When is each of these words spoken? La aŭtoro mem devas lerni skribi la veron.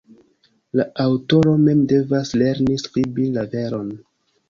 La 0.79 0.85
aŭtoro 1.03 1.53
mem 1.67 1.85
devas 1.93 2.35
lerni 2.45 2.83
skribi 2.89 3.33
la 3.41 3.49
veron. 3.57 3.97